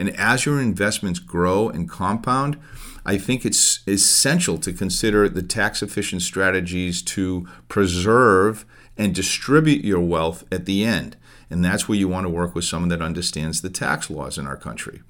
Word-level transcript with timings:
And 0.00 0.16
as 0.16 0.46
your 0.46 0.58
investments 0.58 1.18
grow 1.18 1.68
and 1.68 1.86
compound, 1.86 2.58
I 3.04 3.18
think 3.18 3.44
it's 3.44 3.86
essential 3.86 4.56
to 4.56 4.72
consider 4.72 5.28
the 5.28 5.42
tax 5.42 5.82
efficient 5.82 6.22
strategies 6.22 7.02
to 7.02 7.46
preserve 7.68 8.64
and 8.96 9.14
distribute 9.14 9.84
your 9.84 10.00
wealth 10.00 10.44
at 10.50 10.64
the 10.64 10.86
end. 10.86 11.18
And 11.50 11.62
that's 11.62 11.86
where 11.86 11.98
you 11.98 12.08
want 12.08 12.24
to 12.24 12.30
work 12.30 12.54
with 12.54 12.64
someone 12.64 12.88
that 12.88 13.02
understands 13.02 13.60
the 13.60 13.68
tax 13.68 14.08
laws 14.08 14.38
in 14.38 14.46
our 14.46 14.56
country. 14.56 15.02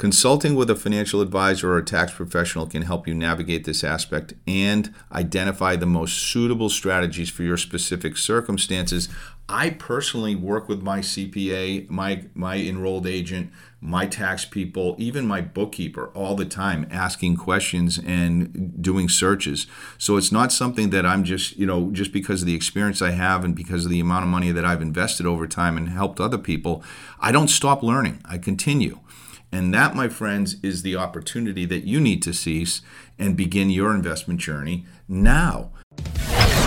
Consulting 0.00 0.54
with 0.54 0.70
a 0.70 0.74
financial 0.74 1.20
advisor 1.20 1.72
or 1.72 1.76
a 1.76 1.84
tax 1.84 2.10
professional 2.14 2.66
can 2.66 2.80
help 2.80 3.06
you 3.06 3.12
navigate 3.12 3.64
this 3.64 3.84
aspect 3.84 4.32
and 4.46 4.94
identify 5.12 5.76
the 5.76 5.84
most 5.84 6.16
suitable 6.16 6.70
strategies 6.70 7.28
for 7.28 7.42
your 7.42 7.58
specific 7.58 8.16
circumstances. 8.16 9.10
I 9.46 9.68
personally 9.68 10.34
work 10.34 10.70
with 10.70 10.80
my 10.80 11.00
CPA, 11.00 11.90
my 11.90 12.24
my 12.32 12.56
enrolled 12.56 13.06
agent, 13.06 13.52
my 13.78 14.06
tax 14.06 14.46
people, 14.46 14.96
even 14.96 15.26
my 15.26 15.42
bookkeeper 15.42 16.06
all 16.14 16.34
the 16.34 16.46
time 16.46 16.86
asking 16.90 17.36
questions 17.36 17.98
and 17.98 18.82
doing 18.82 19.06
searches. 19.10 19.66
So 19.98 20.16
it's 20.16 20.32
not 20.32 20.50
something 20.50 20.88
that 20.90 21.04
I'm 21.04 21.24
just, 21.24 21.58
you 21.58 21.66
know, 21.66 21.90
just 21.90 22.10
because 22.10 22.40
of 22.40 22.46
the 22.46 22.54
experience 22.54 23.02
I 23.02 23.10
have 23.10 23.44
and 23.44 23.54
because 23.54 23.84
of 23.84 23.90
the 23.90 24.00
amount 24.00 24.22
of 24.22 24.30
money 24.30 24.50
that 24.50 24.64
I've 24.64 24.80
invested 24.80 25.26
over 25.26 25.46
time 25.46 25.76
and 25.76 25.90
helped 25.90 26.20
other 26.20 26.38
people, 26.38 26.82
I 27.20 27.32
don't 27.32 27.48
stop 27.48 27.82
learning. 27.82 28.22
I 28.24 28.38
continue. 28.38 29.00
And 29.52 29.74
that, 29.74 29.96
my 29.96 30.08
friends, 30.08 30.56
is 30.62 30.82
the 30.82 30.94
opportunity 30.94 31.64
that 31.64 31.84
you 31.84 32.00
need 32.00 32.22
to 32.22 32.32
seize 32.32 32.82
and 33.18 33.36
begin 33.36 33.68
your 33.68 33.92
investment 33.92 34.38
journey 34.38 34.86
now. 35.08 35.70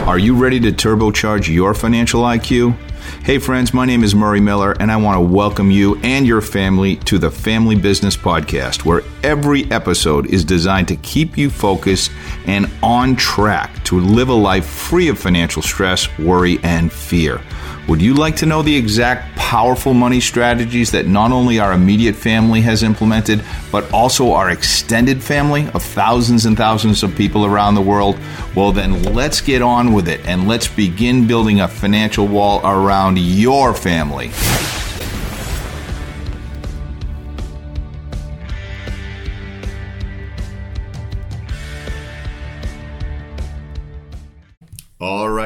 Are 0.05 0.19
you 0.19 0.35
ready 0.35 0.59
to 0.59 0.71
turbocharge 0.73 1.47
your 1.47 1.73
financial 1.73 2.23
IQ? 2.23 2.75
Hey, 3.23 3.37
friends, 3.37 3.73
my 3.73 3.85
name 3.85 4.03
is 4.03 4.13
Murray 4.13 4.41
Miller, 4.41 4.73
and 4.81 4.91
I 4.91 4.97
want 4.97 5.15
to 5.15 5.21
welcome 5.21 5.71
you 5.71 5.95
and 6.03 6.27
your 6.27 6.41
family 6.41 6.97
to 6.97 7.17
the 7.17 7.31
Family 7.31 7.75
Business 7.75 8.17
Podcast, 8.17 8.83
where 8.83 9.01
every 9.23 9.71
episode 9.71 10.25
is 10.25 10.43
designed 10.43 10.89
to 10.89 10.97
keep 10.97 11.37
you 11.37 11.49
focused 11.49 12.11
and 12.47 12.69
on 12.81 13.15
track 13.15 13.81
to 13.85 13.97
live 13.97 14.27
a 14.27 14.33
life 14.33 14.65
free 14.65 15.07
of 15.07 15.17
financial 15.17 15.61
stress, 15.61 16.09
worry, 16.19 16.59
and 16.63 16.91
fear. 16.91 17.41
Would 17.87 18.01
you 18.01 18.13
like 18.13 18.35
to 18.37 18.45
know 18.45 18.61
the 18.61 18.75
exact 18.75 19.32
powerful 19.53 19.93
money 19.93 20.19
strategies 20.19 20.89
that 20.89 21.05
not 21.05 21.31
only 21.31 21.59
our 21.59 21.73
immediate 21.73 22.15
family 22.15 22.59
has 22.59 22.81
implemented, 22.81 23.39
but 23.71 23.83
also 23.93 24.31
our 24.31 24.49
extended 24.49 25.21
family 25.21 25.67
of 25.75 25.83
thousands 25.83 26.47
and 26.47 26.57
thousands 26.57 27.03
of 27.03 27.15
people 27.15 27.45
around 27.45 27.75
the 27.75 27.81
world? 27.81 28.17
Well, 28.55 28.71
then 28.71 29.03
let's 29.13 29.41
get 29.41 29.61
on 29.61 29.93
with 29.93 30.07
it 30.07 30.25
and 30.25 30.47
let's 30.47 30.67
begin 30.67 31.27
building 31.27 31.61
a 31.61 31.67
financial 31.67 32.27
wall 32.27 32.61
around 32.63 33.19
your 33.19 33.75
family. 33.75 34.31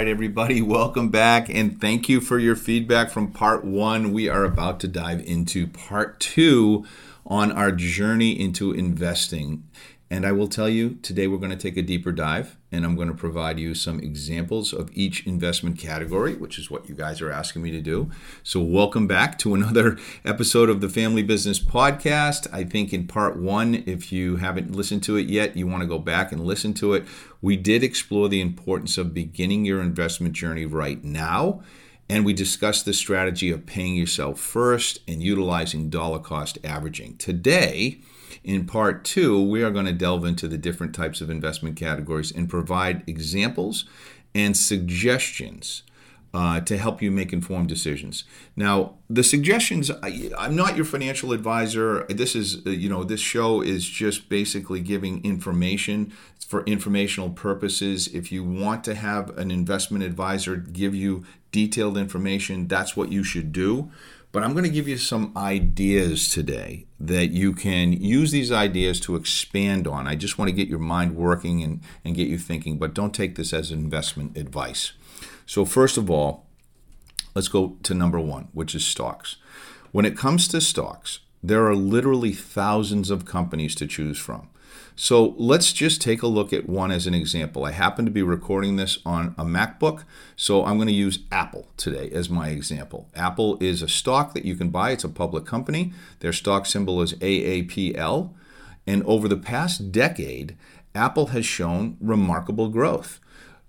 Right, 0.08 0.12
everybody, 0.12 0.62
welcome 0.78 1.10
back 1.10 1.50
and 1.50 1.82
thank 1.82 2.08
you 2.08 2.22
for 2.22 2.40
your 2.40 2.56
feedback 2.56 3.10
from 3.10 3.30
part 3.30 3.66
one. 3.66 4.14
We 4.14 4.30
are 4.30 4.46
about 4.46 4.80
to 4.80 4.88
dive 4.88 5.20
into 5.26 5.68
part 5.68 6.22
two 6.22 6.86
on 7.26 7.52
our 7.52 7.74
journey 7.74 8.40
into 8.40 8.72
investing. 8.72 9.64
And 10.10 10.26
I 10.26 10.32
will 10.32 10.48
tell 10.48 10.70
you 10.70 10.92
today 11.02 11.28
we're 11.28 11.38
going 11.38 11.52
to 11.52 11.58
take 11.58 11.76
a 11.76 11.82
deeper 11.82 12.14
dive 12.14 12.56
and 12.72 12.86
I'm 12.86 12.96
going 12.96 13.10
to 13.10 13.14
provide 13.14 13.60
you 13.60 13.76
some 13.76 14.00
examples 14.00 14.72
of 14.72 14.90
each 14.94 15.28
investment 15.28 15.78
category, 15.78 16.36
which 16.36 16.58
is 16.58 16.72
what 16.72 16.88
you 16.88 16.96
guys 16.96 17.22
are 17.22 17.30
asking 17.30 17.62
me 17.62 17.72
to 17.72 17.82
do. 17.82 18.10
So, 18.42 18.62
welcome 18.62 19.06
back 19.06 19.38
to 19.40 19.54
another 19.56 19.98
episode 20.24 20.70
of 20.70 20.80
the 20.80 20.88
Family 20.88 21.24
Business 21.24 21.60
Podcast. 21.60 22.48
I 22.54 22.64
think 22.64 22.94
in 22.94 23.06
part 23.06 23.36
one, 23.36 23.84
if 23.86 24.14
you 24.14 24.38
haven't 24.38 24.74
listened 24.74 25.04
to 25.04 25.18
it 25.18 25.28
yet, 25.28 25.58
you 25.58 25.68
want 25.68 25.82
to 25.82 25.88
go 25.88 26.00
back 26.00 26.32
and 26.32 26.46
listen 26.46 26.74
to 26.76 26.94
it. 26.94 27.06
We 27.42 27.58
did 27.58 27.84
explore 27.84 28.30
the 28.30 28.42
importance 28.42 28.98
of 28.98 29.14
beginning 29.14 29.66
your 29.66 29.82
investment 29.82 30.36
journey 30.36 30.66
right 30.66 31.04
now. 31.04 31.64
And 32.10 32.24
we 32.24 32.32
discussed 32.32 32.86
the 32.86 32.94
strategy 32.94 33.52
of 33.52 33.66
paying 33.66 33.96
yourself 33.96 34.40
first 34.40 35.02
and 35.06 35.22
utilizing 35.22 35.90
dollar 35.90 36.20
cost 36.20 36.58
averaging. 36.64 37.18
Today, 37.18 38.00
in 38.44 38.66
part 38.66 39.04
two, 39.04 39.42
we 39.42 39.64
are 39.64 39.72
going 39.72 39.86
to 39.86 39.94
delve 39.94 40.26
into 40.26 40.48
the 40.48 40.58
different 40.58 40.94
types 40.94 41.22
of 41.22 41.30
investment 41.30 41.76
categories 41.76 42.32
and 42.32 42.50
provide 42.50 43.04
examples 43.08 43.86
and 44.34 44.56
suggestions 44.56 45.84
uh, 46.34 46.60
to 46.60 46.78
help 46.78 47.02
you 47.02 47.10
make 47.10 47.34
informed 47.34 47.68
decisions. 47.68 48.24
Now, 48.56 48.96
the 49.10 49.24
suggestions, 49.24 49.90
I, 49.90 50.30
am 50.38 50.56
not 50.56 50.76
your 50.76 50.86
financial 50.86 51.32
advisor. 51.32 52.06
This 52.10 52.36
is, 52.36 52.66
uh, 52.66 52.70
you 52.70 52.90
know, 52.90 53.04
this 53.04 53.22
show 53.22 53.62
is 53.62 53.88
just 53.88 54.30
basically 54.30 54.82
giving 54.82 55.24
information 55.24 56.14
for 56.40 56.64
informational 56.66 57.30
purposes. 57.30 58.08
If 58.08 58.32
you 58.32 58.44
want 58.44 58.84
to 58.84 58.96
have 58.96 59.38
an 59.38 59.52
investment 59.52 60.04
advisor 60.04 60.58
give 60.58 60.94
you 60.94 61.26
detailed 61.52 61.98
information, 61.98 62.68
that's 62.68 62.96
what 62.96 63.12
you 63.12 63.24
should 63.24 63.52
do. 63.52 63.92
But 64.32 64.44
I'm 64.44 64.52
going 64.52 64.66
to 64.66 64.70
give 64.70 64.88
you 64.88 64.98
some 64.98 65.32
ideas 65.36 66.30
today 66.30 66.86
that 67.00 67.28
you 67.28 67.54
can 67.54 67.94
use 67.94 68.32
these 68.32 68.52
ideas 68.52 69.00
to 69.02 69.16
expand 69.16 69.88
on. 69.88 70.08
I 70.08 70.16
just 70.16 70.38
want 70.38 70.50
to 70.50 70.56
get 70.56 70.68
your 70.68 70.80
mind 70.80 71.16
working 71.16 71.64
and, 71.64 71.82
and 72.04 72.16
get 72.16 72.28
you 72.28 72.38
thinking, 72.38 72.78
but 72.78 72.94
don't 72.94 73.14
take 73.14 73.36
this 73.36 73.54
as 73.54 73.72
investment 73.72 74.38
advice. 74.38 74.92
So, 75.46 75.64
first 75.64 75.98
of 75.98 76.10
all, 76.10 76.46
let's 77.36 77.48
go 77.48 77.78
to 77.84 77.94
number 77.94 78.20
one, 78.20 78.50
which 78.52 78.76
is 78.76 78.86
stocks. 78.86 79.38
When 79.92 80.06
it 80.06 80.18
comes 80.18 80.48
to 80.50 80.60
stocks, 80.60 81.20
there 81.42 81.66
are 81.66 81.76
literally 81.76 82.34
thousands 82.34 83.10
of 83.10 83.26
companies 83.26 83.76
to 83.76 83.88
choose 83.88 84.18
from. 84.18 84.50
So 85.00 85.36
let's 85.38 85.74
just 85.74 86.02
take 86.02 86.24
a 86.24 86.28
look 86.28 86.52
at 86.52 86.68
one 86.68 86.90
as 86.90 87.06
an 87.06 87.14
example. 87.14 87.66
I 87.66 87.72
happen 87.72 88.04
to 88.06 88.12
be 88.12 88.24
recording 88.24 88.78
this 88.78 88.98
on 89.06 89.36
a 89.38 89.46
MacBook, 89.46 90.04
so 90.36 90.66
I'm 90.66 90.78
going 90.78 90.88
to 90.88 90.94
use 90.94 91.20
Apple 91.32 91.68
today 91.78 92.10
as 92.10 92.32
my 92.32 92.50
example. 92.50 93.08
Apple 93.16 93.60
is 93.62 93.84
a 93.84 93.88
stock 93.88 94.34
that 94.34 94.44
you 94.44 94.56
can 94.56 94.70
buy, 94.70 94.90
it's 94.90 95.04
a 95.04 95.10
public 95.10 95.46
company. 95.46 95.94
Their 96.22 96.34
stock 96.34 96.66
symbol 96.66 97.00
is 97.04 97.14
AAPL. 97.14 98.34
And 98.88 99.04
over 99.04 99.28
the 99.28 99.38
past 99.38 99.92
decade, 99.92 100.58
Apple 100.96 101.28
has 101.28 101.46
shown 101.46 101.98
remarkable 102.02 102.70
growth. 102.70 103.20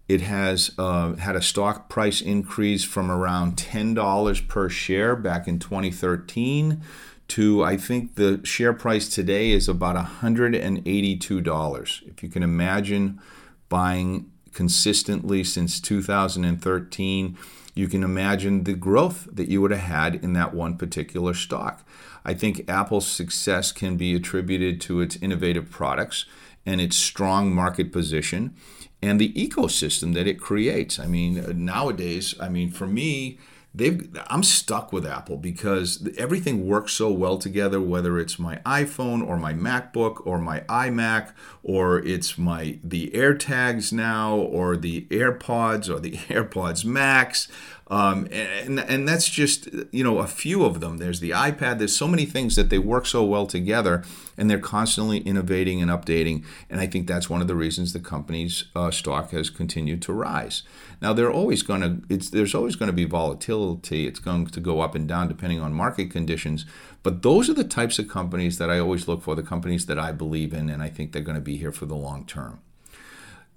It 0.08 0.22
has 0.22 0.70
uh, 0.78 1.16
had 1.16 1.36
a 1.36 1.42
stock 1.42 1.90
price 1.90 2.22
increase 2.22 2.84
from 2.84 3.10
around 3.10 3.56
$10 3.56 4.48
per 4.48 4.70
share 4.70 5.14
back 5.14 5.46
in 5.46 5.58
2013 5.58 6.82
to 7.28 7.62
I 7.62 7.76
think 7.76 8.14
the 8.14 8.40
share 8.44 8.72
price 8.72 9.08
today 9.08 9.50
is 9.50 9.68
about 9.68 9.96
$182. 9.96 12.08
If 12.08 12.22
you 12.22 12.28
can 12.28 12.42
imagine 12.42 13.20
buying 13.68 14.30
consistently 14.52 15.44
since 15.44 15.80
2013, 15.80 17.38
you 17.74 17.86
can 17.86 18.02
imagine 18.02 18.64
the 18.64 18.74
growth 18.74 19.28
that 19.30 19.48
you 19.48 19.60
would 19.60 19.70
have 19.70 19.80
had 19.80 20.16
in 20.16 20.32
that 20.32 20.54
one 20.54 20.76
particular 20.76 21.34
stock. 21.34 21.86
I 22.24 22.34
think 22.34 22.68
Apple's 22.68 23.06
success 23.06 23.72
can 23.72 23.96
be 23.96 24.14
attributed 24.14 24.80
to 24.82 25.00
its 25.00 25.16
innovative 25.16 25.70
products 25.70 26.24
and 26.66 26.80
its 26.80 26.96
strong 26.96 27.54
market 27.54 27.92
position 27.92 28.54
and 29.00 29.20
the 29.20 29.32
ecosystem 29.34 30.14
that 30.14 30.26
it 30.26 30.40
creates. 30.40 30.98
I 30.98 31.06
mean, 31.06 31.64
nowadays, 31.64 32.34
I 32.40 32.48
mean, 32.48 32.70
for 32.70 32.86
me, 32.86 33.38
they've 33.78 34.08
I'm 34.26 34.42
stuck 34.42 34.92
with 34.92 35.06
Apple 35.06 35.36
because 35.36 36.06
everything 36.18 36.66
works 36.66 36.92
so 36.92 37.10
well 37.10 37.38
together 37.38 37.80
whether 37.80 38.18
it's 38.18 38.38
my 38.38 38.56
iPhone 38.66 39.26
or 39.26 39.36
my 39.36 39.54
MacBook 39.54 40.26
or 40.26 40.38
my 40.38 40.60
iMac 40.68 41.32
or 41.62 41.98
it's 42.00 42.36
my 42.36 42.78
the 42.82 43.10
AirTags 43.10 43.92
now 43.92 44.36
or 44.36 44.76
the 44.76 45.06
AirPods 45.10 45.88
or 45.88 46.00
the 46.00 46.12
AirPods 46.28 46.84
Max 46.84 47.48
um, 47.90 48.28
and, 48.30 48.78
and 48.80 49.08
that's 49.08 49.28
just, 49.28 49.68
you 49.92 50.04
know, 50.04 50.18
a 50.18 50.26
few 50.26 50.64
of 50.64 50.80
them. 50.80 50.98
There's 50.98 51.20
the 51.20 51.30
iPad. 51.30 51.78
There's 51.78 51.96
so 51.96 52.06
many 52.06 52.26
things 52.26 52.54
that 52.56 52.68
they 52.68 52.78
work 52.78 53.06
so 53.06 53.24
well 53.24 53.46
together 53.46 54.04
and 54.36 54.50
they're 54.50 54.58
constantly 54.58 55.18
innovating 55.18 55.80
and 55.80 55.90
updating. 55.90 56.44
And 56.68 56.80
I 56.80 56.86
think 56.86 57.06
that's 57.06 57.30
one 57.30 57.40
of 57.40 57.48
the 57.48 57.54
reasons 57.54 57.92
the 57.92 58.00
company's 58.00 58.64
uh, 58.76 58.90
stock 58.90 59.30
has 59.30 59.48
continued 59.48 60.02
to 60.02 60.12
rise. 60.12 60.62
Now, 61.00 61.12
they're 61.12 61.32
always 61.32 61.62
going 61.62 61.80
to, 61.80 62.02
it's, 62.12 62.28
there's 62.28 62.54
always 62.54 62.76
going 62.76 62.88
to 62.88 62.92
be 62.92 63.04
volatility. 63.04 64.06
It's 64.06 64.20
going 64.20 64.46
to 64.46 64.60
go 64.60 64.80
up 64.80 64.94
and 64.94 65.08
down 65.08 65.28
depending 65.28 65.60
on 65.60 65.72
market 65.72 66.10
conditions. 66.10 66.66
But 67.02 67.22
those 67.22 67.48
are 67.48 67.54
the 67.54 67.64
types 67.64 67.98
of 67.98 68.08
companies 68.08 68.58
that 68.58 68.70
I 68.70 68.78
always 68.78 69.08
look 69.08 69.22
for, 69.22 69.34
the 69.34 69.42
companies 69.42 69.86
that 69.86 69.98
I 69.98 70.12
believe 70.12 70.52
in, 70.52 70.68
and 70.68 70.82
I 70.82 70.88
think 70.88 71.12
they're 71.12 71.22
going 71.22 71.36
to 71.36 71.40
be 71.40 71.56
here 71.56 71.72
for 71.72 71.86
the 71.86 71.96
long 71.96 72.26
term. 72.26 72.60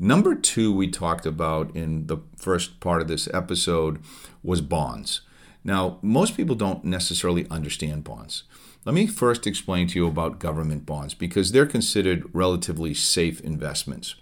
Number 0.03 0.33
two, 0.33 0.74
we 0.74 0.88
talked 0.88 1.27
about 1.27 1.75
in 1.75 2.07
the 2.07 2.18
first 2.36 2.80
part 2.80 3.03
of 3.03 3.07
this 3.07 3.27
episode 3.36 4.00
was 4.42 4.59
bonds. 4.59 5.21
Now, 5.63 6.00
most 6.01 6.36
people 6.36 6.56
don't 6.56 6.83
necessarily 6.83 7.48
understand 7.51 8.03
bonds. 8.03 8.42
Let 8.83 8.95
me 8.95 9.06
first 9.06 9.45
explain 9.45 9.86
to 9.89 10.00
you 10.00 10.07
about 10.07 10.39
government 10.39 10.88
bonds 10.88 11.13
because 11.13 11.51
they're 11.51 11.68
considered 11.68 12.27
relatively 12.33 12.95
safe 12.95 13.42
investments. 13.42 14.15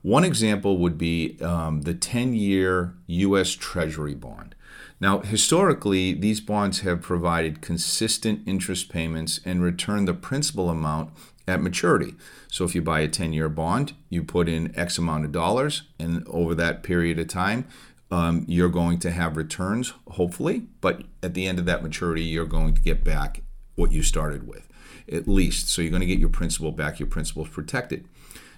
One 0.00 0.24
example 0.24 0.78
would 0.78 0.96
be 0.96 1.36
um, 1.42 1.82
the 1.82 1.92
10 1.92 2.32
year 2.32 2.94
U.S. 3.06 3.50
Treasury 3.50 4.14
bond. 4.14 4.54
Now, 4.98 5.18
historically, 5.18 6.14
these 6.14 6.40
bonds 6.40 6.80
have 6.80 7.02
provided 7.02 7.60
consistent 7.60 8.48
interest 8.48 8.88
payments 8.88 9.40
and 9.44 9.62
returned 9.62 10.08
the 10.08 10.14
principal 10.14 10.70
amount 10.70 11.10
at 11.48 11.62
maturity. 11.62 12.14
So 12.48 12.64
if 12.64 12.74
you 12.74 12.82
buy 12.82 13.00
a 13.00 13.08
10 13.08 13.32
year 13.32 13.48
bond, 13.48 13.94
you 14.08 14.22
put 14.22 14.48
in 14.48 14.78
X 14.78 14.98
amount 14.98 15.24
of 15.24 15.32
dollars, 15.32 15.82
and 15.98 16.26
over 16.28 16.54
that 16.54 16.82
period 16.82 17.18
of 17.18 17.28
time, 17.28 17.66
um, 18.10 18.44
you're 18.46 18.68
going 18.68 18.98
to 19.00 19.10
have 19.10 19.36
returns, 19.36 19.92
hopefully, 20.12 20.66
but 20.80 21.02
at 21.22 21.34
the 21.34 21.46
end 21.46 21.58
of 21.58 21.66
that 21.66 21.82
maturity, 21.82 22.22
you're 22.22 22.46
going 22.46 22.74
to 22.74 22.80
get 22.80 23.04
back 23.04 23.42
what 23.74 23.92
you 23.92 24.02
started 24.02 24.46
with, 24.46 24.68
at 25.10 25.28
least. 25.28 25.68
So 25.68 25.82
you're 25.82 25.90
going 25.90 26.00
to 26.00 26.06
get 26.06 26.18
your 26.18 26.30
principal 26.30 26.72
back, 26.72 26.98
your 26.98 27.08
principal 27.08 27.44
is 27.44 27.50
protected. 27.50 28.06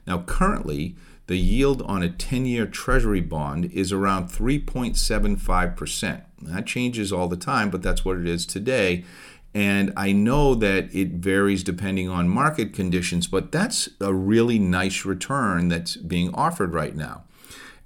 Now, 0.06 0.18
currently, 0.22 0.96
the 1.26 1.36
yield 1.36 1.82
on 1.82 2.02
a 2.02 2.10
10 2.10 2.46
year 2.46 2.66
Treasury 2.66 3.20
bond 3.20 3.66
is 3.66 3.92
around 3.92 4.28
3.75%. 4.28 6.22
That 6.42 6.66
changes 6.66 7.12
all 7.12 7.28
the 7.28 7.36
time, 7.36 7.70
but 7.70 7.82
that's 7.82 8.04
what 8.04 8.18
it 8.18 8.26
is 8.26 8.46
today. 8.46 9.04
And 9.52 9.92
I 9.96 10.12
know 10.12 10.54
that 10.54 10.94
it 10.94 11.12
varies 11.14 11.64
depending 11.64 12.08
on 12.08 12.28
market 12.28 12.72
conditions, 12.72 13.26
but 13.26 13.50
that's 13.50 13.88
a 14.00 14.14
really 14.14 14.58
nice 14.58 15.04
return 15.04 15.68
that's 15.68 15.96
being 15.96 16.32
offered 16.34 16.72
right 16.72 16.94
now. 16.94 17.24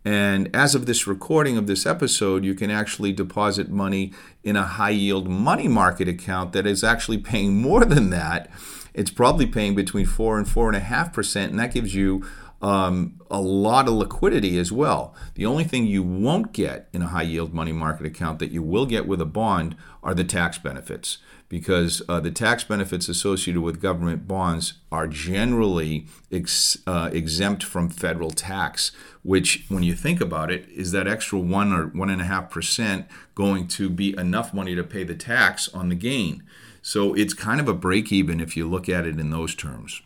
And 0.05 0.55
as 0.55 0.75
of 0.75 0.85
this 0.85 1.07
recording 1.07 1.57
of 1.57 1.67
this 1.67 1.87
episode, 1.87 2.45
you 2.45 2.55
can 2.55 2.71
actually 2.71 3.13
deposit 3.13 3.71
money 3.71 4.13
in 4.43 4.55
a 4.55 4.65
high 4.65 4.91
yield 4.91 5.29
money 5.29 5.67
market 5.67 6.09
account 6.09 6.53
that 6.53 6.67
is 6.67 6.85
actually 6.85 7.19
paying 7.19 7.63
more 7.63 7.87
than 7.87 8.11
that. 8.11 8.51
It's 8.93 9.11
probably 9.11 9.47
paying 9.47 9.75
between 9.75 10.05
four 10.05 10.37
and 10.37 10.47
four 10.47 10.69
and 10.69 10.77
a 10.77 10.81
half 10.81 11.13
percent, 11.13 11.51
and 11.51 11.59
that 11.59 11.73
gives 11.73 11.95
you 11.95 12.25
um, 12.65 13.21
a 13.31 13.43
lot 13.43 13.89
of 13.89 13.93
liquidity 13.93 14.59
as 14.59 14.73
well. 14.73 15.15
The 15.35 15.45
only 15.45 15.65
thing 15.65 15.85
you 15.85 16.03
won't 16.03 16.55
get 16.55 16.89
in 16.95 17.03
a 17.03 17.09
high 17.09 17.23
yield 17.23 17.53
money 17.53 17.73
market 17.73 18.07
account 18.07 18.39
that 18.39 18.53
you 18.53 18.63
will 18.63 18.87
get 18.87 19.07
with 19.07 19.21
a 19.21 19.27
bond 19.27 19.77
are 20.03 20.15
the 20.15 20.25
tax 20.25 20.57
benefits 20.57 21.19
because 21.51 22.01
uh, 22.09 22.21
the 22.21 22.31
tax 22.31 22.65
benefits 22.65 23.07
associated 23.07 23.61
with 23.61 23.83
government 23.83 24.27
bonds 24.27 24.75
are 24.91 25.07
generally 25.07 26.07
ex, 26.33 26.79
uh, 26.87 27.11
exempt 27.13 27.63
from 27.63 27.91
federal 27.91 28.31
tax, 28.31 28.93
which, 29.23 29.67
when 29.69 29.83
you 29.83 29.95
think 29.95 30.23
about 30.23 30.51
it, 30.51 30.67
is 30.71 30.91
that 30.93 31.07
extra 31.07 31.39
one 31.39 31.71
or 31.71 31.89
one 31.89 32.09
and 32.09 32.23
a 32.23 32.25
half 32.25 32.49
percent 32.49 33.07
going 33.35 33.69
to 33.69 33.91
be 33.91 34.17
enough 34.17 34.55
money 34.55 34.75
to 34.75 34.83
pay 34.83 35.05
the 35.05 35.15
tax 35.15 35.69
on 35.75 35.91
the 35.91 35.95
gain? 35.95 36.43
So 36.81 37.13
it's 37.13 37.35
kind 37.35 37.61
of 37.61 37.69
a 37.69 37.75
break 37.75 38.11
even 38.11 38.41
if 38.41 38.57
you 38.57 38.67
look 38.67 38.89
at 38.89 39.05
it 39.05 39.21
in 39.21 39.29
those 39.29 39.55
terms. 39.55 40.01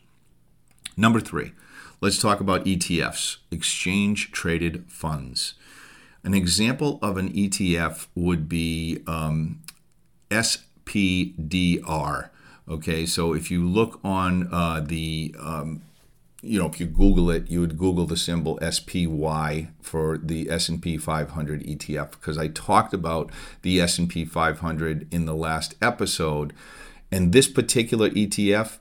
Number 0.96 1.20
three, 1.20 1.52
let's 2.00 2.18
talk 2.18 2.40
about 2.40 2.64
ETFs, 2.64 3.38
exchange 3.50 4.32
traded 4.32 4.90
funds. 4.90 5.54
An 6.24 6.34
example 6.34 6.98
of 7.00 7.16
an 7.16 7.32
ETF 7.32 8.08
would 8.14 8.48
be 8.48 9.02
um, 9.06 9.60
SPDR. 10.30 12.30
Okay, 12.68 13.06
so 13.06 13.32
if 13.32 13.50
you 13.50 13.66
look 13.66 13.98
on 14.04 14.48
uh, 14.52 14.80
the, 14.80 15.34
um, 15.40 15.80
you 16.42 16.58
know, 16.58 16.66
if 16.66 16.78
you 16.78 16.86
Google 16.86 17.30
it, 17.30 17.48
you 17.48 17.60
would 17.60 17.78
Google 17.78 18.04
the 18.04 18.16
symbol 18.16 18.58
SPY 18.60 19.68
for 19.80 20.18
the 20.18 20.50
S&P 20.50 20.98
500 20.98 21.62
ETF 21.62 22.10
because 22.10 22.36
I 22.36 22.48
talked 22.48 22.92
about 22.92 23.30
the 23.62 23.80
S&P 23.80 24.26
500 24.26 25.12
in 25.12 25.24
the 25.24 25.34
last 25.34 25.76
episode, 25.80 26.52
and 27.10 27.32
this 27.32 27.48
particular 27.48 28.10
ETF 28.10 28.78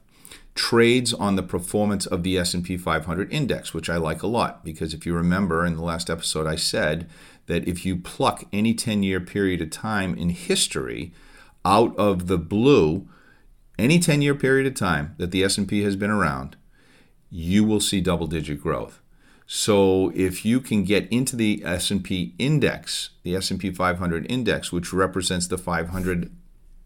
trades 0.57 1.13
on 1.13 1.35
the 1.35 1.43
performance 1.43 2.05
of 2.07 2.23
the 2.23 2.37
S&P 2.37 2.75
500 2.77 3.31
index, 3.31 3.73
which 3.73 3.89
I 3.89 3.97
like 3.97 4.23
a 4.23 4.27
lot 4.27 4.65
because 4.65 4.93
if 4.93 5.05
you 5.05 5.13
remember 5.13 5.65
in 5.65 5.75
the 5.75 5.83
last 5.83 6.09
episode 6.09 6.47
I 6.47 6.55
said 6.55 7.07
that 7.45 7.67
if 7.67 7.85
you 7.85 7.95
pluck 7.95 8.43
any 8.51 8.73
10-year 8.73 9.21
period 9.21 9.61
of 9.61 9.69
time 9.69 10.17
in 10.17 10.29
history 10.29 11.13
out 11.63 11.95
of 11.97 12.27
the 12.27 12.39
blue 12.39 13.07
any 13.77 13.99
10 13.99 14.23
year 14.23 14.33
period 14.33 14.65
of 14.65 14.73
time 14.73 15.13
that 15.17 15.29
the 15.29 15.43
S&P 15.43 15.83
has 15.83 15.95
been 15.95 16.09
around 16.09 16.57
you 17.29 17.63
will 17.63 17.81
see 17.81 18.01
double 18.01 18.25
digit 18.25 18.61
growth. 18.61 19.01
So 19.45 20.11
if 20.15 20.45
you 20.45 20.59
can 20.59 20.83
get 20.83 21.07
into 21.11 21.35
the 21.35 21.61
S&P 21.63 22.33
index 22.39 23.11
the 23.21 23.35
S&P 23.35 23.69
500 23.69 24.25
index 24.29 24.71
which 24.71 24.91
represents 24.91 25.45
the 25.45 25.57
500 25.57 26.31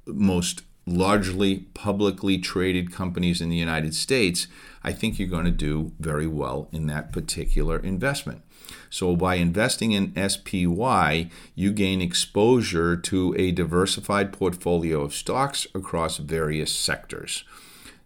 most 0.05 0.63
largely 0.85 1.59
publicly 1.73 2.37
traded 2.37 2.91
companies 2.91 3.41
in 3.41 3.49
the 3.49 3.57
United 3.57 3.93
States 3.93 4.47
I 4.83 4.93
think 4.93 5.19
you're 5.19 5.27
going 5.27 5.45
to 5.45 5.51
do 5.51 5.91
very 5.99 6.27
well 6.27 6.67
in 6.71 6.87
that 6.87 7.11
particular 7.13 7.77
investment 7.77 8.41
so 8.89 9.15
by 9.15 9.35
investing 9.35 9.93
in 9.93 10.13
SPY, 10.29 11.29
you 11.55 11.71
gain 11.71 12.01
exposure 12.01 12.97
to 12.97 13.35
a 13.37 13.51
diversified 13.51 14.33
portfolio 14.33 15.01
of 15.01 15.13
stocks 15.13 15.65
across 15.73 16.17
various 16.17 16.71
sectors. 16.73 17.43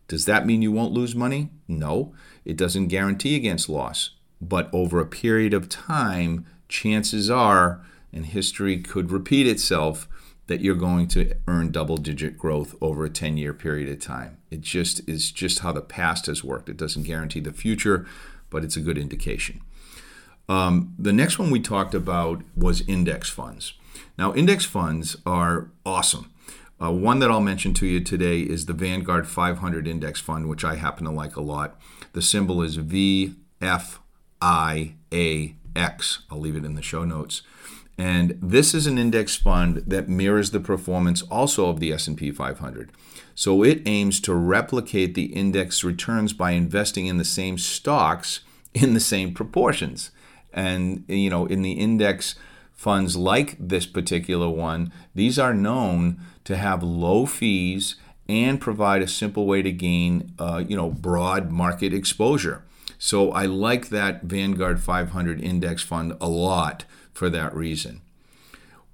Does 0.07 0.25
that 0.25 0.45
mean 0.45 0.61
you 0.61 0.71
won't 0.71 0.93
lose 0.93 1.15
money? 1.15 1.49
No, 1.67 2.13
it 2.45 2.55
doesn't 2.55 2.89
guarantee 2.89 3.35
against 3.35 3.67
loss. 3.67 4.11
But 4.39 4.69
over 4.71 4.99
a 4.99 5.07
period 5.07 5.53
of 5.53 5.69
time, 5.69 6.45
chances 6.69 7.29
are, 7.31 7.83
and 8.13 8.27
history 8.27 8.79
could 8.79 9.11
repeat 9.11 9.47
itself, 9.47 10.07
that 10.47 10.61
you're 10.61 10.75
going 10.75 11.07
to 11.07 11.35
earn 11.47 11.71
double 11.71 11.97
digit 11.97 12.37
growth 12.37 12.75
over 12.81 13.05
a 13.05 13.09
10 13.09 13.37
year 13.37 13.53
period 13.53 13.89
of 13.89 13.99
time. 13.99 14.37
It 14.51 14.61
just 14.61 15.07
is 15.09 15.31
just 15.31 15.59
how 15.59 15.71
the 15.71 15.81
past 15.81 16.27
has 16.27 16.43
worked. 16.43 16.69
It 16.69 16.77
doesn't 16.77 17.03
guarantee 17.03 17.39
the 17.39 17.53
future, 17.53 18.05
but 18.49 18.63
it's 18.63 18.77
a 18.77 18.81
good 18.81 18.97
indication. 18.97 19.61
Um, 20.47 20.93
the 20.99 21.13
next 21.13 21.39
one 21.39 21.49
we 21.49 21.59
talked 21.59 21.95
about 21.95 22.43
was 22.55 22.87
index 22.87 23.29
funds. 23.29 23.73
Now, 24.17 24.33
index 24.33 24.65
funds 24.65 25.17
are 25.25 25.71
awesome. 25.85 26.31
Uh, 26.81 26.91
one 26.91 27.19
that 27.19 27.31
I'll 27.31 27.41
mention 27.41 27.73
to 27.75 27.87
you 27.87 28.01
today 28.01 28.41
is 28.41 28.65
the 28.65 28.73
Vanguard 28.73 29.27
500 29.27 29.87
Index 29.87 30.19
Fund, 30.19 30.49
which 30.49 30.65
I 30.65 30.75
happen 30.75 31.05
to 31.05 31.11
like 31.11 31.37
a 31.37 31.41
lot. 31.41 31.79
The 32.11 32.21
symbol 32.21 32.61
is 32.61 32.77
VFIAX. 32.77 33.35
I'll 36.29 36.39
leave 36.39 36.55
it 36.57 36.65
in 36.65 36.75
the 36.75 36.81
show 36.81 37.05
notes. 37.05 37.43
And 37.97 38.37
this 38.41 38.73
is 38.73 38.87
an 38.87 38.97
index 38.97 39.35
fund 39.35 39.83
that 39.87 40.09
mirrors 40.09 40.51
the 40.51 40.59
performance 40.59 41.21
also 41.23 41.69
of 41.69 41.79
the 41.79 41.93
S&P 41.93 42.31
500. 42.31 42.91
So 43.35 43.63
it 43.63 43.81
aims 43.85 44.19
to 44.21 44.33
replicate 44.33 45.13
the 45.13 45.25
index 45.25 45.83
returns 45.83 46.33
by 46.33 46.51
investing 46.51 47.07
in 47.07 47.17
the 47.17 47.25
same 47.25 47.57
stocks 47.57 48.41
in 48.73 48.93
the 48.93 48.99
same 48.99 49.33
proportions. 49.33 50.11
And, 50.53 51.05
you 51.07 51.29
know, 51.29 51.45
in 51.45 51.61
the 51.61 51.73
index 51.73 52.35
funds 52.73 53.15
like 53.15 53.55
this 53.59 53.85
particular 53.85 54.49
one, 54.49 54.91
these 55.13 55.39
are 55.39 55.53
known 55.53 56.19
to 56.43 56.57
have 56.57 56.83
low 56.83 57.25
fees 57.25 57.95
and 58.27 58.59
provide 58.59 59.01
a 59.01 59.07
simple 59.07 59.45
way 59.45 59.61
to 59.61 59.71
gain, 59.71 60.33
uh, 60.39 60.63
you 60.67 60.75
know, 60.75 60.89
broad 60.89 61.51
market 61.51 61.93
exposure. 61.93 62.63
So 62.97 63.31
I 63.31 63.45
like 63.45 63.89
that 63.89 64.23
Vanguard 64.23 64.81
500 64.81 65.41
index 65.41 65.81
fund 65.83 66.13
a 66.19 66.27
lot 66.27 66.85
for 67.15 67.31
that 67.31 67.55
reason. 67.55 68.01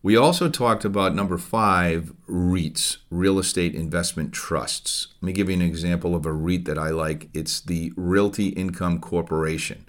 We 0.02 0.16
also 0.16 0.50
talked 0.50 0.86
about 0.86 1.14
number 1.14 1.38
five, 1.38 2.14
REITs, 2.28 2.98
real 3.10 3.38
estate 3.38 3.76
investment 3.76 4.32
trusts. 4.32 5.10
Let 5.22 5.28
me 5.28 5.34
give 5.34 5.50
you 5.50 5.56
an 5.56 5.62
example 5.62 6.16
of 6.16 6.26
a 6.26 6.32
REIT 6.32 6.66
that 6.66 6.80
I 6.80 6.90
like. 6.90 7.30
It's 7.34 7.60
the 7.60 7.92
Realty 7.98 8.48
Income 8.48 9.02
Corporation 9.02 9.86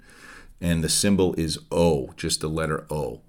and 0.63 0.81
the 0.81 0.89
symbol 0.89 1.35
is 1.35 1.59
O, 1.71 2.11
just 2.15 2.39
the 2.39 2.47
letter 2.47 2.87
O. 2.89 3.21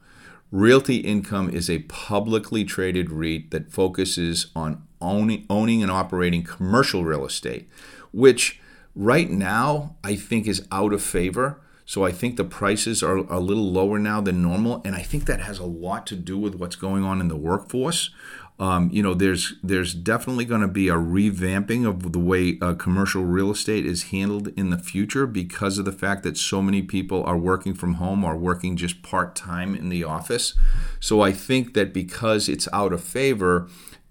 Realty 0.52 0.98
Income 0.98 1.50
is 1.50 1.68
a 1.68 1.80
publicly 1.80 2.64
traded 2.64 3.10
REIT 3.10 3.50
that 3.50 3.72
focuses 3.72 4.46
on 4.54 4.86
owning, 5.00 5.82
and 5.82 5.90
operating 5.90 6.44
commercial 6.44 7.04
real 7.04 7.26
estate, 7.26 7.68
which 8.12 8.60
right 8.94 9.28
now 9.28 9.96
I 10.04 10.14
think 10.14 10.46
is 10.46 10.66
out 10.70 10.92
of 10.92 11.02
favor. 11.02 11.60
So 11.86 12.04
I 12.04 12.12
think 12.12 12.36
the 12.36 12.44
prices 12.44 13.02
are 13.02 13.16
a 13.16 13.40
little 13.40 13.70
lower 13.70 13.98
now 13.98 14.20
than 14.20 14.42
normal, 14.42 14.80
and 14.84 14.94
I 14.94 15.02
think 15.02 15.26
that 15.26 15.40
has 15.40 15.58
a 15.58 15.64
lot 15.64 16.06
to 16.08 16.16
do 16.16 16.38
with 16.38 16.54
what's 16.54 16.76
going 16.76 17.04
on 17.04 17.20
in 17.20 17.28
the 17.28 17.36
workforce. 17.36 18.10
Um, 18.58 18.88
you 18.92 19.02
know, 19.02 19.14
there's 19.14 19.54
there's 19.64 19.94
definitely 19.94 20.44
going 20.44 20.60
to 20.60 20.68
be 20.68 20.88
a 20.88 20.94
revamping 20.94 21.86
of 21.86 22.12
the 22.12 22.20
way 22.20 22.56
uh, 22.62 22.74
commercial 22.74 23.24
real 23.24 23.50
estate 23.50 23.84
is 23.84 24.04
handled 24.04 24.48
in 24.56 24.70
the 24.70 24.78
future 24.78 25.26
because 25.26 25.76
of 25.76 25.84
the 25.84 25.92
fact 25.92 26.22
that 26.22 26.38
so 26.38 26.62
many 26.62 26.80
people 26.80 27.24
are 27.24 27.36
working 27.36 27.74
from 27.74 27.94
home 27.94 28.22
or 28.22 28.36
working 28.36 28.76
just 28.76 29.02
part 29.02 29.34
time 29.34 29.74
in 29.74 29.88
the 29.88 30.04
office. 30.04 30.54
So 31.00 31.20
I 31.20 31.32
think 31.32 31.74
that 31.74 31.92
because 31.92 32.48
it's 32.48 32.68
out 32.72 32.92
of 32.92 33.02
favor, 33.02 33.68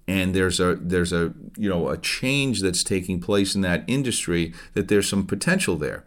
and 0.09 0.35
there's 0.35 0.59
a 0.59 0.75
there's 0.75 1.13
a 1.13 1.33
you 1.57 1.69
know 1.69 1.87
a 1.87 1.97
change 1.97 2.61
that's 2.61 2.83
taking 2.83 3.21
place 3.21 3.55
in 3.55 3.61
that 3.61 3.85
industry 3.87 4.53
that 4.73 4.89
there's 4.89 5.07
some 5.07 5.25
potential 5.25 5.77
there. 5.77 6.03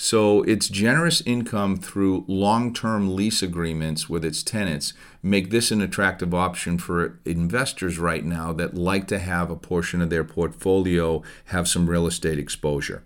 So 0.00 0.42
its 0.44 0.68
generous 0.68 1.20
income 1.22 1.76
through 1.76 2.24
long-term 2.28 3.16
lease 3.16 3.42
agreements 3.42 4.08
with 4.08 4.24
its 4.24 4.44
tenants 4.44 4.92
make 5.24 5.50
this 5.50 5.72
an 5.72 5.82
attractive 5.82 6.32
option 6.32 6.78
for 6.78 7.18
investors 7.24 7.98
right 7.98 8.24
now 8.24 8.52
that 8.52 8.76
like 8.76 9.08
to 9.08 9.18
have 9.18 9.50
a 9.50 9.56
portion 9.56 10.00
of 10.00 10.08
their 10.08 10.22
portfolio 10.22 11.24
have 11.46 11.66
some 11.66 11.90
real 11.90 12.06
estate 12.06 12.38
exposure. 12.38 13.02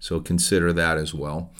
So 0.00 0.18
consider 0.18 0.72
that 0.72 0.98
as 0.98 1.14
well. 1.14 1.52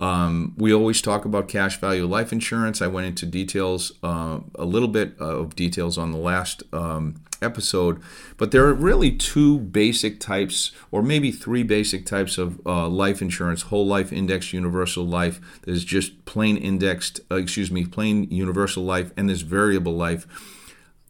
Um, 0.00 0.54
we 0.56 0.74
always 0.74 1.00
talk 1.00 1.24
about 1.24 1.46
cash 1.46 1.78
value 1.78 2.04
life 2.04 2.32
insurance. 2.32 2.82
I 2.82 2.88
went 2.88 3.06
into 3.06 3.26
details, 3.26 3.92
uh, 4.02 4.40
a 4.56 4.64
little 4.64 4.88
bit 4.88 5.16
of 5.20 5.54
details 5.54 5.96
on 5.96 6.10
the 6.10 6.18
last 6.18 6.64
um, 6.72 7.22
episode, 7.44 8.00
but 8.36 8.50
there 8.50 8.66
are 8.66 8.74
really 8.74 9.12
two 9.12 9.60
basic 9.60 10.18
types, 10.18 10.72
or 10.90 11.02
maybe 11.02 11.30
three 11.30 11.62
basic 11.62 12.06
types 12.06 12.38
of 12.38 12.60
uh, 12.66 12.88
life 12.88 13.22
insurance 13.22 13.62
whole 13.62 13.86
life, 13.86 14.12
indexed, 14.12 14.52
universal 14.52 15.06
life. 15.06 15.40
There's 15.62 15.84
just 15.84 16.24
plain 16.24 16.56
indexed, 16.56 17.20
uh, 17.30 17.36
excuse 17.36 17.70
me, 17.70 17.84
plain 17.84 18.24
universal 18.30 18.82
life, 18.82 19.12
and 19.16 19.28
there's 19.28 19.42
variable 19.42 19.94
life. 19.94 20.26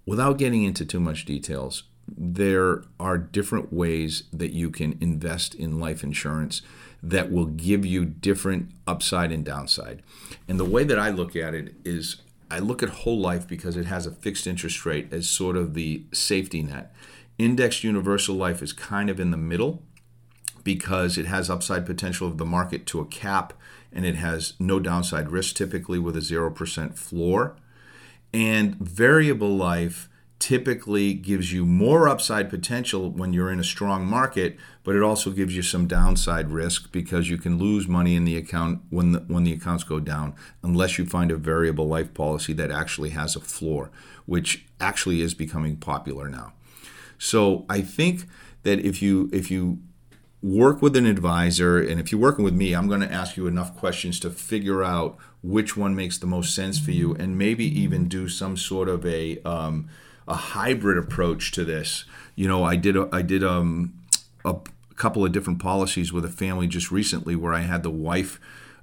Without 0.05 0.37
getting 0.37 0.65
into 0.65 0.85
too 0.85 1.01
much 1.01 1.25
details, 1.25 1.85
there 2.07 2.83
are 3.01 3.17
different 3.17 3.73
ways 3.73 4.25
that 4.33 4.53
you 4.53 4.71
can 4.71 4.99
invest 5.01 5.55
in 5.55 5.81
life 5.81 6.03
insurance 6.03 6.61
that 7.03 7.31
will 7.31 7.47
give 7.47 7.85
you 7.85 8.05
different 8.05 8.71
upside 8.87 9.31
and 9.31 9.45
downside. 9.45 10.03
And 10.49 10.59
the 10.59 10.65
way 10.65 10.85
that 10.85 10.99
I 10.99 11.11
look 11.11 11.37
at 11.37 11.55
it 11.55 11.75
is 11.85 12.23
I 12.51 12.59
look 12.59 12.83
at 12.83 12.89
whole 12.91 13.19
life 13.19 13.49
because 13.49 13.77
it 13.77 13.87
has 13.87 14.07
a 14.07 14.13
fixed 14.13 14.47
interest 14.47 14.85
rate 14.85 15.13
as 15.13 15.29
sort 15.29 15.57
of 15.57 15.75
the 15.75 16.05
safety 16.13 16.63
net. 16.63 16.95
Indexed 17.39 17.83
universal 17.83 18.37
life 18.37 18.63
is 18.63 18.73
kind 18.73 19.11
of 19.11 19.19
in 19.19 19.31
the 19.31 19.37
middle 19.37 19.83
because 20.63 21.19
it 21.19 21.27
has 21.27 21.51
upside 21.51 21.85
potential 21.85 22.27
of 22.27 22.39
the 22.39 22.45
market 22.45 22.87
to 22.87 23.01
a 23.01 23.07
cap 23.07 23.53
and 23.93 24.05
it 24.05 24.17
has 24.17 24.55
no 24.59 24.81
downside 24.81 25.31
risk 25.31 25.55
typically 25.55 25.99
with 25.99 26.17
a 26.17 26.21
0% 26.21 26.97
floor. 26.97 27.57
And 28.33 28.75
variable 28.77 29.57
life 29.57 30.09
typically 30.45 31.15
gives 31.15 31.55
you 31.55 31.65
more 31.65 32.07
upside 32.07 32.51
potential 32.51 33.11
when 33.11 33.33
you're 33.33 33.51
in 33.51 33.59
a 33.59 33.65
strong 33.65 34.05
market, 34.05 34.59
but 34.83 34.95
it 34.95 35.03
also 35.03 35.31
gives 35.31 35.57
you 35.57 35.63
some 35.63 35.87
downside 35.87 36.51
risk 36.51 36.93
because 36.93 37.31
you 37.31 37.39
can 37.39 37.57
lose 37.57 37.89
money 37.89 38.15
in 38.15 38.27
the 38.27 38.37
account 38.37 38.83
when 38.91 39.13
the, 39.13 39.21
when 39.21 39.45
the 39.45 39.55
accounts 39.55 39.85
go 39.85 39.99
down 39.99 40.35
unless 40.63 40.99
you 40.99 41.07
find 41.07 41.31
a 41.31 41.37
variable 41.37 41.89
life 41.89 42.13
policy 42.13 42.53
that 42.53 42.71
actually 42.71 43.09
has 43.09 43.35
a 43.35 43.41
floor, 43.41 43.91
which 44.27 44.67
actually 44.83 45.23
is 45.23 45.33
becoming 45.33 45.79
popular 45.79 46.29
now. 46.29 46.53
So 47.17 47.65
I 47.71 47.81
think 47.81 48.27
that 48.65 48.79
if 48.81 49.01
you 49.01 49.31
if 49.33 49.51
you 49.51 49.79
work 50.43 50.83
with 50.83 50.95
an 50.95 51.07
advisor 51.07 51.81
and 51.81 51.99
if 51.99 52.13
you're 52.13 52.21
working 52.21 52.45
with 52.45 52.53
me, 52.53 52.75
I'm 52.75 52.87
going 52.87 53.01
to 53.01 53.11
ask 53.11 53.39
you 53.39 53.47
enough 53.47 53.75
questions 53.79 54.21
to 54.21 54.29
figure 54.29 54.85
out 54.85 55.17
which 55.43 55.75
one 55.75 55.95
makes 55.95 56.19
the 56.19 56.27
most 56.27 56.55
sense 56.55 56.79
for 56.79 56.91
you 56.91 57.15
and 57.15 57.39
maybe 57.39 57.65
even 57.65 58.09
do 58.09 58.29
some 58.29 58.59
sort 58.59 58.91
of 58.91 59.07
a 59.07 59.39
um, 59.47 59.89
a 60.27 60.35
hybrid 60.35 60.99
approach 60.99 61.53
to 61.53 61.65
this. 61.65 62.05
You 62.35 62.49
know, 62.49 62.65
I 62.65 62.77
did 62.77 62.97
a, 62.97 63.09
I 63.13 63.23
did 63.23 63.45
um, 63.45 63.95
a 64.45 64.57
couple 64.97 65.25
of 65.25 65.33
different 65.33 65.59
policies 65.59 66.13
with 66.13 66.25
a 66.25 66.31
family 66.31 66.67
just 66.67 66.91
recently 66.91 67.37
where 67.37 67.53
I 67.53 67.61
had 67.61 67.83
the 67.83 67.91
wife 67.91 68.41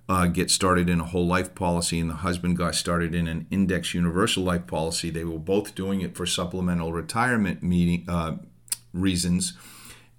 uh, 0.09 0.27
get 0.27 0.51
started 0.51 0.89
in 0.89 0.99
a 0.99 1.05
whole 1.05 1.25
life 1.25 1.55
policy 1.55 1.99
and 1.99 2.09
the 2.09 2.15
husband 2.15 2.57
got 2.57 2.75
started 2.75 3.15
in 3.15 3.27
an 3.27 3.47
index 3.49 3.93
universal 3.93 4.43
life 4.43 4.67
policy. 4.67 5.09
They 5.09 5.23
were 5.23 5.39
both 5.39 5.73
doing 5.73 6.01
it 6.01 6.15
for 6.15 6.25
supplemental 6.25 6.91
retirement 6.91 7.63
meeting 7.63 8.05
uh, 8.09 8.37
reasons 8.93 9.53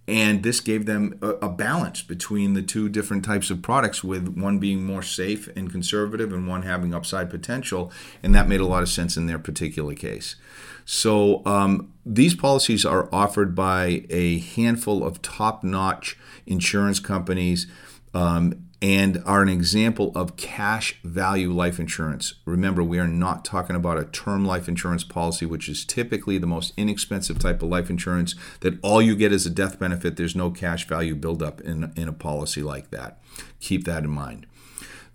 and 0.09 0.43
this 0.43 0.61
gave 0.61 0.87
them 0.87 1.19
a, 1.23 1.29
a, 1.29 1.49
balance 1.49 2.03
between 2.03 2.55
the 2.55 2.63
two 2.63 2.89
different 2.89 3.25
types 3.25 3.51
of 3.51 3.63
products 3.63 4.03
with 4.03 4.37
one 4.37 4.59
being 4.59 4.85
more 4.85 5.03
safe 5.03 5.49
and 5.57 5.71
conservative 5.71 6.33
and 6.33 6.49
one 6.49 6.63
having 6.63 6.93
upside 6.93 7.31
potential 7.31 7.93
and 8.23 8.35
that 8.35 8.49
made 8.49 8.61
a 8.61 8.67
lot 8.67 8.83
of 8.83 8.89
sense 8.89 9.17
in 9.17 9.27
their 9.27 9.39
particular 9.39 9.95
case. 9.95 10.37
So 10.85 11.45
um, 11.47 11.93
these 12.05 12.35
policies 12.35 12.85
are 12.85 13.09
offered 13.13 13.55
by 13.55 14.05
a 14.11 14.41
handful 14.41 15.05
of 15.05 15.23
top-notch 15.23 16.19
insurance 16.47 16.99
companies 16.99 17.69
um, 18.13 18.67
and 18.83 19.23
are 19.25 19.43
an 19.43 19.49
example 19.49 20.11
of 20.17 20.37
cash 20.37 21.01
value 21.05 21.53
life 21.53 21.79
insurance. 21.79 22.35
Remember, 22.45 22.83
we 22.83 22.99
are 22.99 23.07
not 23.07 23.45
talking 23.45 23.77
about 23.77 23.97
a 23.97 24.05
term 24.07 24.45
life 24.45 24.69
insurance 24.69 25.05
policy, 25.05 25.47
which 25.47 25.69
is 25.69 25.85
typically 25.85 26.37
the 26.37 26.49
most 26.49 26.75
inexpensive 26.77 27.39
type 27.39 27.63
of 27.63 27.69
life 27.69 27.89
insurance 27.89 28.35
that 28.59 28.79
all 28.83 29.01
you 29.01 29.15
get 29.15 29.33
is 29.33 29.47
a 29.47 29.51
death 29.51 29.79
benefit. 29.79 30.17
There's 30.17 30.35
no 30.35 30.51
cash 30.51 30.89
value 30.89 31.15
buildup 31.15 31.61
in, 31.61 31.93
in 31.97 32.09
a 32.09 32.13
policy 32.13 32.61
like 32.61 32.91
that. 32.91 33.23
Keep 33.61 33.85
that 33.85 34.03
in 34.03 34.11
mind. 34.11 34.47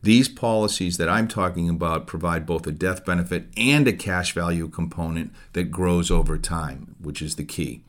These 0.01 0.29
policies 0.29 0.95
that 0.97 1.09
I'm 1.09 1.27
talking 1.27 1.67
about 1.67 2.07
provide 2.07 2.45
both 2.45 2.65
a 2.67 2.71
death 2.71 3.03
benefit 3.03 3.47
and 3.57 3.85
a 3.85 3.93
cash 3.93 4.31
value 4.31 4.69
component 4.69 5.33
that 5.51 5.71
grows 5.71 6.09
over 6.09 6.37
time, 6.37 6.95
which 7.01 7.21
is 7.21 7.35
the 7.35 7.43
key. 7.43 7.83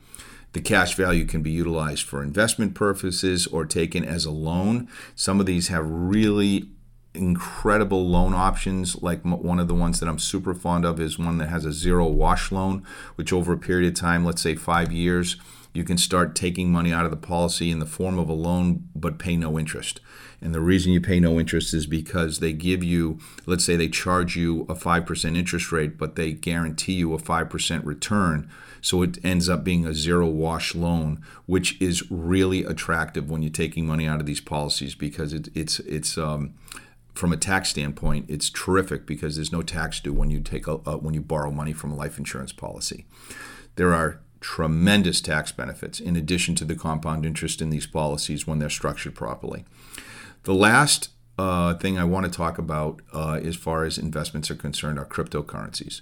The 0.53 0.61
cash 0.61 0.95
value 0.95 1.25
can 1.25 1.41
be 1.41 1.51
utilized 1.51 2.03
for 2.03 2.23
investment 2.23 2.73
purposes 2.73 3.45
or 3.47 3.65
taken 3.65 4.03
as 4.03 4.25
a 4.25 4.31
loan. 4.31 4.87
Some 5.15 5.39
of 5.39 5.45
these 5.45 5.67
have 5.67 5.85
really 5.87 6.69
incredible 7.13 8.07
loan 8.07 8.33
options 8.33 9.01
like 9.01 9.23
one 9.23 9.59
of 9.59 9.67
the 9.67 9.73
ones 9.73 9.99
that 9.99 10.07
i'm 10.07 10.19
super 10.19 10.53
fond 10.53 10.85
of 10.85 10.99
is 10.99 11.17
one 11.17 11.39
that 11.39 11.49
has 11.49 11.65
a 11.65 11.73
zero 11.73 12.05
wash 12.05 12.51
loan 12.51 12.85
which 13.15 13.33
over 13.33 13.53
a 13.53 13.57
period 13.57 13.91
of 13.91 13.99
time 13.99 14.23
let's 14.23 14.43
say 14.43 14.53
five 14.53 14.91
years 14.91 15.35
you 15.73 15.83
can 15.83 15.97
start 15.97 16.35
taking 16.35 16.71
money 16.71 16.91
out 16.91 17.05
of 17.05 17.11
the 17.11 17.17
policy 17.17 17.71
in 17.71 17.79
the 17.79 17.85
form 17.85 18.17
of 18.17 18.29
a 18.29 18.33
loan 18.33 18.87
but 18.95 19.19
pay 19.19 19.35
no 19.35 19.57
interest 19.57 20.01
and 20.41 20.53
the 20.53 20.61
reason 20.61 20.91
you 20.91 21.01
pay 21.01 21.19
no 21.19 21.39
interest 21.39 21.73
is 21.73 21.85
because 21.85 22.39
they 22.39 22.53
give 22.53 22.83
you 22.83 23.19
let's 23.45 23.65
say 23.65 23.75
they 23.75 23.89
charge 23.89 24.35
you 24.35 24.61
a 24.63 24.75
5% 24.75 25.37
interest 25.37 25.71
rate 25.71 25.97
but 25.97 26.15
they 26.15 26.33
guarantee 26.33 26.93
you 26.93 27.13
a 27.13 27.17
5% 27.17 27.85
return 27.85 28.49
so 28.81 29.01
it 29.01 29.23
ends 29.23 29.49
up 29.49 29.63
being 29.63 29.85
a 29.85 29.93
zero 29.93 30.27
wash 30.27 30.75
loan, 30.75 31.21
which 31.45 31.79
is 31.81 32.09
really 32.09 32.63
attractive 32.63 33.29
when 33.29 33.41
you're 33.41 33.51
taking 33.51 33.85
money 33.85 34.07
out 34.07 34.19
of 34.19 34.25
these 34.25 34.41
policies 34.41 34.95
because 34.95 35.33
it, 35.33 35.49
it's 35.53 35.79
it's 35.81 36.17
um, 36.17 36.53
from 37.13 37.33
a 37.33 37.37
tax 37.37 37.69
standpoint, 37.69 38.25
it's 38.29 38.49
terrific 38.49 39.05
because 39.05 39.35
there's 39.35 39.51
no 39.51 39.61
tax 39.61 39.99
due 39.99 40.13
when 40.13 40.29
you 40.29 40.39
take 40.39 40.67
a, 40.67 40.75
uh, 40.87 40.97
when 40.97 41.13
you 41.13 41.21
borrow 41.21 41.51
money 41.51 41.73
from 41.73 41.91
a 41.91 41.95
life 41.95 42.17
insurance 42.17 42.53
policy. 42.53 43.05
There 43.75 43.93
are 43.93 44.21
tremendous 44.41 45.21
tax 45.21 45.51
benefits 45.51 45.99
in 45.99 46.15
addition 46.15 46.55
to 46.55 46.65
the 46.65 46.75
compound 46.75 47.25
interest 47.25 47.61
in 47.61 47.69
these 47.69 47.85
policies 47.85 48.47
when 48.47 48.59
they're 48.59 48.69
structured 48.69 49.15
properly. 49.15 49.65
The 50.43 50.53
last 50.53 51.09
uh, 51.37 51.75
thing 51.75 51.97
I 51.97 52.03
want 52.03 52.25
to 52.25 52.31
talk 52.31 52.57
about 52.57 53.01
uh, 53.13 53.39
as 53.43 53.55
far 53.55 53.85
as 53.85 53.97
investments 53.97 54.49
are 54.51 54.55
concerned 54.55 54.99
are 54.99 55.05
cryptocurrencies. 55.05 56.01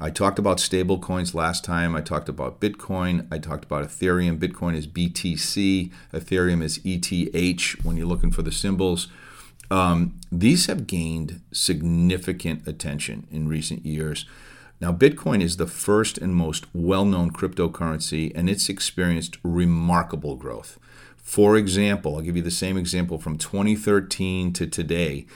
I 0.00 0.10
talked 0.10 0.38
about 0.38 0.58
stable 0.58 0.98
coins 0.98 1.34
last 1.34 1.64
time. 1.64 1.94
I 1.94 2.00
talked 2.00 2.28
about 2.28 2.60
Bitcoin. 2.60 3.26
I 3.30 3.38
talked 3.38 3.64
about 3.64 3.84
Ethereum. 3.84 4.38
Bitcoin 4.38 4.74
is 4.74 4.86
BTC. 4.86 5.92
Ethereum 6.12 6.62
is 6.62 6.80
ETH 6.84 7.84
when 7.84 7.96
you're 7.96 8.06
looking 8.06 8.32
for 8.32 8.42
the 8.42 8.50
symbols. 8.50 9.08
Um, 9.70 10.18
these 10.30 10.66
have 10.66 10.86
gained 10.86 11.40
significant 11.52 12.66
attention 12.66 13.26
in 13.30 13.48
recent 13.48 13.86
years. 13.86 14.26
Now, 14.82 14.92
Bitcoin 14.92 15.40
is 15.40 15.58
the 15.58 15.68
first 15.68 16.18
and 16.18 16.34
most 16.34 16.66
well 16.74 17.04
known 17.04 17.30
cryptocurrency, 17.30 18.32
and 18.34 18.50
it's 18.50 18.68
experienced 18.68 19.38
remarkable 19.44 20.34
growth. 20.34 20.80
For 21.16 21.56
example, 21.56 22.16
I'll 22.16 22.22
give 22.22 22.34
you 22.34 22.42
the 22.42 22.50
same 22.50 22.76
example 22.76 23.16
from 23.16 23.38
2013 23.38 24.52
to 24.54 24.66
today. 24.66 25.26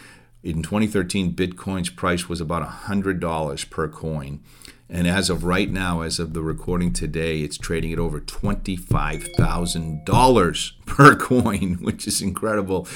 In 0.42 0.64
2013, 0.64 1.32
Bitcoin's 1.34 1.90
price 1.90 2.28
was 2.28 2.40
about 2.40 2.68
$100 2.68 3.70
per 3.70 3.86
coin. 3.86 4.40
And 4.88 5.08
as 5.08 5.28
of 5.30 5.42
right 5.42 5.68
now, 5.68 6.02
as 6.02 6.20
of 6.20 6.32
the 6.32 6.42
recording 6.42 6.92
today, 6.92 7.40
it's 7.40 7.58
trading 7.58 7.92
at 7.92 7.98
over 7.98 8.20
$25,000 8.20 10.72
per 10.86 11.16
coin, 11.16 11.78
which 11.80 12.06
is 12.06 12.22
incredible. 12.22 12.86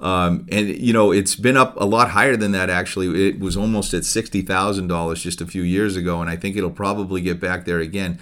Um, 0.00 0.46
and, 0.52 0.68
you 0.68 0.92
know, 0.92 1.10
it's 1.10 1.34
been 1.34 1.56
up 1.56 1.74
a 1.80 1.84
lot 1.84 2.10
higher 2.10 2.36
than 2.36 2.52
that, 2.52 2.70
actually. 2.70 3.28
It 3.28 3.40
was 3.40 3.56
almost 3.56 3.92
at 3.92 4.02
$60,000 4.02 5.16
just 5.16 5.40
a 5.40 5.46
few 5.46 5.62
years 5.62 5.96
ago, 5.96 6.20
and 6.20 6.30
I 6.30 6.36
think 6.36 6.56
it'll 6.56 6.70
probably 6.70 7.20
get 7.20 7.40
back 7.40 7.64
there 7.64 7.80
again. 7.80 8.20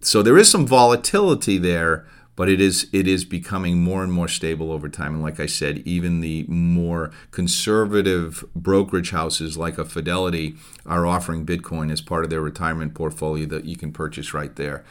So 0.00 0.22
there 0.22 0.38
is 0.38 0.50
some 0.50 0.66
volatility 0.66 1.58
there 1.58 2.06
but 2.34 2.48
it 2.48 2.60
is 2.60 2.88
it 2.92 3.06
is 3.06 3.24
becoming 3.24 3.82
more 3.82 4.02
and 4.02 4.12
more 4.12 4.28
stable 4.28 4.72
over 4.72 4.88
time. 4.88 5.14
And 5.14 5.22
like 5.22 5.40
I 5.40 5.46
said, 5.46 5.78
even 5.78 6.20
the 6.20 6.44
more 6.48 7.10
conservative 7.30 8.44
brokerage 8.54 9.10
houses 9.10 9.56
like 9.56 9.78
a 9.78 9.84
Fidelity 9.84 10.56
are 10.86 11.06
offering 11.06 11.44
Bitcoin 11.44 11.92
as 11.92 12.00
part 12.00 12.24
of 12.24 12.30
their 12.30 12.40
retirement 12.40 12.94
portfolio 12.94 13.46
that 13.46 13.64
you 13.64 13.76
can 13.76 13.92
purchase 13.92 14.32
right 14.32 14.54
there. 14.56 14.84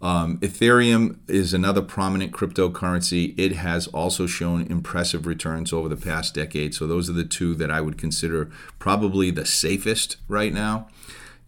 Um, 0.00 0.38
Ethereum 0.38 1.18
is 1.26 1.52
another 1.52 1.82
prominent 1.82 2.32
cryptocurrency. 2.32 3.34
It 3.36 3.56
has 3.56 3.88
also 3.88 4.26
shown 4.26 4.62
impressive 4.62 5.26
returns 5.26 5.72
over 5.72 5.88
the 5.88 5.96
past 5.96 6.34
decade. 6.34 6.74
So, 6.74 6.86
those 6.86 7.10
are 7.10 7.14
the 7.14 7.24
two 7.24 7.54
that 7.56 7.70
I 7.70 7.80
would 7.80 7.98
consider 7.98 8.48
probably 8.78 9.32
the 9.32 9.44
safest 9.44 10.18
right 10.28 10.52
now. 10.52 10.88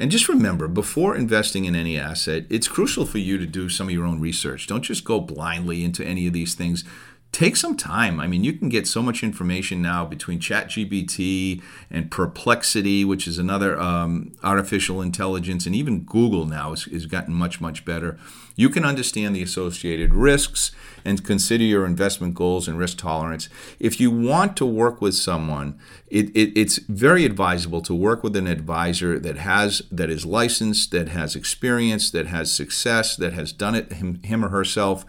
And 0.01 0.11
just 0.11 0.31
remember, 0.31 0.67
before 0.67 1.15
investing 1.15 1.67
in 1.67 1.77
any 1.77 1.99
asset, 1.99 2.47
it's 2.49 2.69
crucial 2.69 3.05
for 3.05 3.19
you 3.19 3.37
to 3.37 3.45
do 3.45 3.69
some 3.69 3.89
of 3.89 3.93
your 3.93 4.07
own 4.07 4.19
research. 4.19 4.67
Don't 4.67 4.81
just 4.81 5.05
go 5.05 5.21
blindly 5.21 5.85
into 5.85 6.03
any 6.03 6.27
of 6.27 6.33
these 6.33 6.55
things. 6.55 6.85
Take 7.33 7.55
some 7.55 7.77
time. 7.77 8.19
I 8.19 8.27
mean, 8.27 8.43
you 8.43 8.53
can 8.53 8.69
get 8.69 8.89
so 8.89 9.03
much 9.03 9.23
information 9.23 9.81
now 9.81 10.05
between 10.05 10.41
ChatGPT 10.41 11.63
and 11.89 12.11
Perplexity, 12.11 13.05
which 13.05 13.29
is 13.29 13.39
another 13.39 13.81
um, 13.81 14.33
artificial 14.43 15.01
intelligence, 15.01 15.65
and 15.65 15.75
even 15.75 16.01
Google 16.01 16.45
now 16.45 16.71
has, 16.71 17.07
gotten 17.07 17.35
much, 17.35 17.61
much 17.61 17.85
better. 17.85 18.19
You 18.57 18.69
can 18.69 18.85
understand 18.85 19.35
the 19.35 19.43
associated 19.43 20.13
risks 20.13 20.73
and 21.05 21.25
consider 21.25 21.63
your 21.63 21.87
investment 21.87 22.35
goals 22.35 22.67
and 22.67 22.77
risk 22.77 22.99
tolerance. 22.99 23.49
If 23.79 24.01
you 24.01 24.11
want 24.11 24.57
to 24.57 24.67
work 24.67 25.01
with 25.01 25.15
someone, 25.15 25.79
it, 26.09 26.31
it, 26.31 26.53
it's 26.59 26.79
very 26.79 27.25
advisable 27.25 27.81
to 27.83 27.95
work 27.95 28.25
with 28.25 28.35
an 28.35 28.49
advisor 28.49 29.19
that 29.21 29.39
has 29.39 29.83
that 29.91 30.11
is 30.11 30.27
licensed, 30.27 30.91
that 30.91 31.09
has 31.09 31.37
experience, 31.37 32.11
that 32.11 32.27
has 32.27 32.53
success, 32.53 33.17
that 33.17 33.33
has 33.33 33.53
done 33.53 33.77
it 33.77 33.93
him, 33.95 34.21
him 34.25 34.45
or 34.45 34.49
herself 34.49 35.07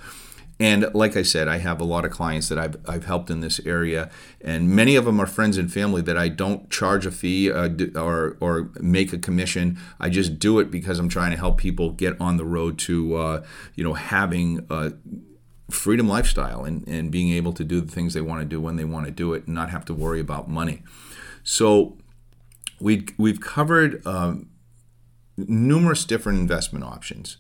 and 0.62 0.94
like 0.94 1.18
I 1.18 1.24
said, 1.24 1.48
I 1.48 1.58
have 1.58 1.82
a 1.82 1.84
lot 1.84 2.06
of 2.06 2.12
clients 2.12 2.48
that 2.50 2.60
I've, 2.60 2.78
I've 2.88 3.06
helped 3.06 3.32
in 3.32 3.40
this 3.40 3.60
area, 3.66 4.12
and 4.40 4.70
many 4.70 4.96
of 4.96 5.06
them 5.06 5.20
are 5.20 5.26
friends 5.26 5.58
and 5.58 5.74
family 5.74 6.04
that 6.04 6.16
I 6.16 6.28
don't 6.28 6.70
charge 6.70 7.08
a 7.08 7.12
fee 7.12 7.52
uh, 7.52 7.68
or, 7.96 8.38
or 8.40 8.70
make 8.80 9.12
a 9.12 9.18
commission. 9.18 9.80
I 10.00 10.10
just 10.10 10.38
do 10.38 10.60
it 10.60 10.70
because 10.70 11.00
I'm 11.00 11.10
trying 11.10 11.32
to 11.32 11.38
help 11.38 11.58
people 11.58 11.90
get 11.90 12.16
on 12.22 12.38
the 12.38 12.46
road 12.46 12.78
to 12.80 13.16
uh, 13.16 13.44
you 13.74 13.84
know 13.84 13.96
having 13.96 14.64
a 14.70 14.94
freedom 15.72 16.08
lifestyle 16.08 16.64
and, 16.64 16.88
and 16.88 17.10
being 17.10 17.32
able 17.32 17.54
to 17.54 17.64
do 17.64 17.82
the 17.82 17.92
things 17.92 18.14
they 18.14 18.22
want 18.22 18.42
to 18.42 18.46
do 18.46 18.62
when 18.62 18.76
they 18.76 18.86
want 18.86 19.08
to 19.08 19.12
do 19.12 19.34
it 19.34 19.48
and 19.48 19.56
not 19.56 19.72
have 19.72 19.84
to 19.86 19.96
worry 19.96 20.20
about 20.20 20.48
money. 20.48 20.84
So 21.42 21.98
we 22.80 23.08
we've 23.18 23.42
covered 23.42 24.06
um, 24.06 24.52
numerous 25.38 26.06
different 26.06 26.38
investment 26.38 26.86
options. 26.86 27.38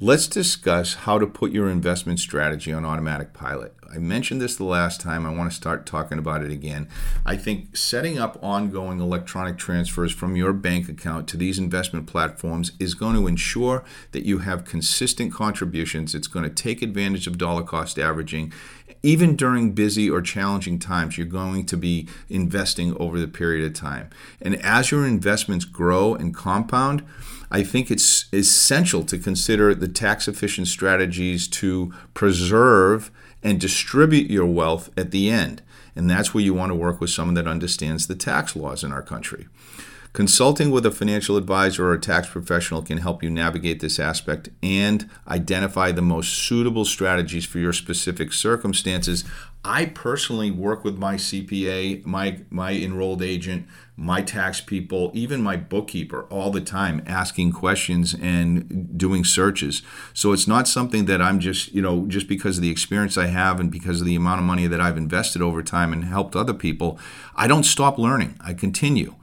Let's 0.00 0.26
discuss 0.26 0.94
how 0.94 1.20
to 1.20 1.26
put 1.28 1.52
your 1.52 1.70
investment 1.70 2.18
strategy 2.18 2.72
on 2.72 2.84
automatic 2.84 3.32
pilot. 3.32 3.76
I 3.94 3.98
mentioned 3.98 4.40
this 4.40 4.56
the 4.56 4.64
last 4.64 5.00
time. 5.00 5.24
I 5.24 5.32
want 5.32 5.48
to 5.52 5.56
start 5.56 5.86
talking 5.86 6.18
about 6.18 6.42
it 6.42 6.50
again. 6.50 6.88
I 7.24 7.36
think 7.36 7.76
setting 7.76 8.18
up 8.18 8.36
ongoing 8.42 8.98
electronic 8.98 9.56
transfers 9.56 10.10
from 10.10 10.34
your 10.34 10.52
bank 10.52 10.88
account 10.88 11.28
to 11.28 11.36
these 11.36 11.60
investment 11.60 12.08
platforms 12.08 12.72
is 12.80 12.94
going 12.94 13.14
to 13.14 13.28
ensure 13.28 13.84
that 14.10 14.24
you 14.24 14.38
have 14.38 14.64
consistent 14.64 15.32
contributions. 15.32 16.12
It's 16.12 16.26
going 16.26 16.42
to 16.42 16.50
take 16.50 16.82
advantage 16.82 17.28
of 17.28 17.38
dollar 17.38 17.62
cost 17.62 17.96
averaging. 17.96 18.52
Even 19.02 19.36
during 19.36 19.72
busy 19.72 20.08
or 20.08 20.22
challenging 20.22 20.78
times, 20.78 21.18
you're 21.18 21.26
going 21.26 21.66
to 21.66 21.76
be 21.76 22.08
investing 22.28 22.96
over 22.96 23.20
the 23.20 23.28
period 23.28 23.66
of 23.66 23.74
time. 23.74 24.08
And 24.40 24.56
as 24.56 24.90
your 24.90 25.06
investments 25.06 25.64
grow 25.64 26.14
and 26.14 26.34
compound, 26.34 27.04
I 27.50 27.62
think 27.62 27.90
it's 27.90 28.26
essential 28.32 29.04
to 29.04 29.18
consider 29.18 29.74
the 29.74 29.88
tax 29.88 30.26
efficient 30.26 30.68
strategies 30.68 31.46
to 31.48 31.92
preserve 32.14 33.10
and 33.42 33.60
distribute 33.60 34.30
your 34.30 34.46
wealth 34.46 34.90
at 34.96 35.10
the 35.10 35.30
end. 35.30 35.62
And 35.94 36.10
that's 36.10 36.34
where 36.34 36.42
you 36.42 36.54
want 36.54 36.70
to 36.70 36.76
work 36.76 37.00
with 37.00 37.10
someone 37.10 37.34
that 37.34 37.46
understands 37.46 38.06
the 38.06 38.16
tax 38.16 38.56
laws 38.56 38.82
in 38.82 38.92
our 38.92 39.02
country. 39.02 39.46
Consulting 40.14 40.70
with 40.70 40.86
a 40.86 40.92
financial 40.92 41.36
advisor 41.36 41.88
or 41.88 41.92
a 41.92 41.98
tax 41.98 42.28
professional 42.28 42.82
can 42.82 42.98
help 42.98 43.20
you 43.20 43.28
navigate 43.28 43.80
this 43.80 43.98
aspect 43.98 44.48
and 44.62 45.10
identify 45.26 45.90
the 45.90 46.02
most 46.02 46.34
suitable 46.34 46.84
strategies 46.84 47.44
for 47.44 47.58
your 47.58 47.72
specific 47.72 48.32
circumstances. 48.32 49.24
I 49.64 49.86
personally 49.86 50.52
work 50.52 50.84
with 50.84 50.96
my 50.98 51.16
CPA, 51.16 52.06
my 52.06 52.42
my 52.48 52.74
enrolled 52.74 53.22
agent, 53.22 53.66
my 53.96 54.22
tax 54.22 54.60
people, 54.60 55.10
even 55.14 55.42
my 55.42 55.56
bookkeeper 55.56 56.26
all 56.30 56.52
the 56.52 56.60
time 56.60 57.02
asking 57.08 57.50
questions 57.50 58.14
and 58.14 58.96
doing 58.96 59.24
searches. 59.24 59.82
So 60.12 60.32
it's 60.32 60.46
not 60.46 60.68
something 60.68 61.06
that 61.06 61.20
I'm 61.20 61.40
just, 61.40 61.72
you 61.72 61.82
know, 61.82 62.06
just 62.06 62.28
because 62.28 62.58
of 62.58 62.62
the 62.62 62.70
experience 62.70 63.18
I 63.18 63.26
have 63.26 63.58
and 63.58 63.68
because 63.68 64.00
of 64.00 64.06
the 64.06 64.14
amount 64.14 64.38
of 64.38 64.46
money 64.46 64.68
that 64.68 64.80
I've 64.80 64.96
invested 64.96 65.42
over 65.42 65.60
time 65.60 65.92
and 65.92 66.04
helped 66.04 66.36
other 66.36 66.54
people, 66.54 67.00
I 67.34 67.48
don't 67.48 67.64
stop 67.64 67.98
learning. 67.98 68.36
I 68.40 68.54
continue. 68.54 69.16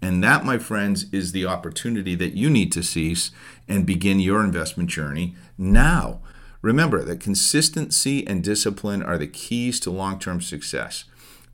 And 0.00 0.22
that, 0.22 0.44
my 0.44 0.58
friends, 0.58 1.06
is 1.12 1.32
the 1.32 1.46
opportunity 1.46 2.14
that 2.14 2.34
you 2.34 2.48
need 2.48 2.70
to 2.72 2.82
seize 2.82 3.30
and 3.66 3.84
begin 3.84 4.20
your 4.20 4.42
investment 4.44 4.90
journey 4.90 5.34
now. 5.56 6.20
Remember 6.62 7.04
that 7.04 7.20
consistency 7.20 8.26
and 8.26 8.42
discipline 8.42 9.02
are 9.02 9.18
the 9.18 9.26
keys 9.26 9.78
to 9.80 9.90
long 9.90 10.18
term 10.18 10.40
success. 10.40 11.04